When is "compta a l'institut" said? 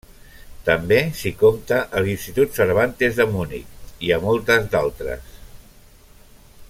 1.41-2.57